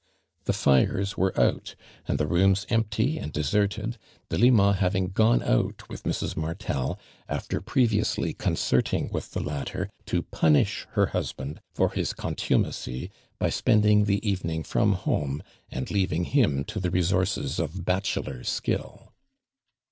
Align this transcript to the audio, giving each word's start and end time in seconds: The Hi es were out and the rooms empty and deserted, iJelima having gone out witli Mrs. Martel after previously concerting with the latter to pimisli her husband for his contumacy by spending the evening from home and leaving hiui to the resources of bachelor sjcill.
The 0.45 0.53
Hi 0.53 0.81
es 0.99 1.15
were 1.15 1.39
out 1.39 1.75
and 2.07 2.17
the 2.17 2.25
rooms 2.25 2.65
empty 2.71 3.19
and 3.19 3.31
deserted, 3.31 3.99
iJelima 4.31 4.77
having 4.77 5.09
gone 5.09 5.43
out 5.43 5.77
witli 5.91 6.01
Mrs. 6.01 6.35
Martel 6.35 6.97
after 7.29 7.61
previously 7.61 8.33
concerting 8.33 9.09
with 9.11 9.33
the 9.33 9.43
latter 9.43 9.91
to 10.07 10.23
pimisli 10.23 10.87
her 10.93 11.05
husband 11.13 11.61
for 11.71 11.91
his 11.91 12.13
contumacy 12.13 13.11
by 13.37 13.51
spending 13.51 14.05
the 14.05 14.27
evening 14.27 14.63
from 14.63 14.93
home 14.93 15.43
and 15.69 15.91
leaving 15.91 16.25
hiui 16.25 16.65
to 16.65 16.79
the 16.79 16.89
resources 16.89 17.59
of 17.59 17.85
bachelor 17.85 18.39
sjcill. 18.39 19.09